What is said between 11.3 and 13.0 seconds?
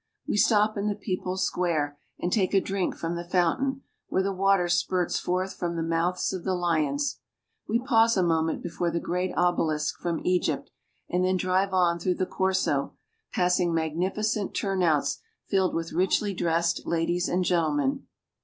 drive on through the Corso,